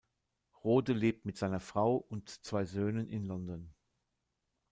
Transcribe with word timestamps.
Rhode 0.63 0.93
lebt 0.93 1.25
mit 1.25 1.37
seiner 1.37 1.59
Frau 1.59 1.97
und 1.97 2.43
zwei 2.43 2.65
Söhnen 2.65 3.07
in 3.07 3.23
London. 3.23 3.71